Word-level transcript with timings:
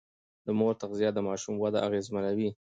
د 0.45 0.47
مور 0.59 0.73
تغذيه 0.81 1.09
د 1.13 1.19
ماشوم 1.27 1.55
وده 1.59 1.79
اغېزمنوي. 1.87 2.49